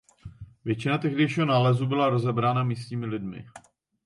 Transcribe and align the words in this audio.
Většina 0.65 0.97
tehdejšího 0.97 1.45
nálezu 1.45 1.85
byla 1.85 2.09
rozebrána 2.09 2.63
místními 2.63 3.05
lidmi. 3.05 3.47